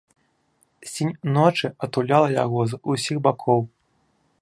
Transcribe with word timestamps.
Сінь 0.91 1.11
ночы 1.35 1.67
атуляла 1.89 2.29
яго 2.43 2.61
з 2.73 2.83
усіх 2.95 3.17
бакоў. 3.29 3.61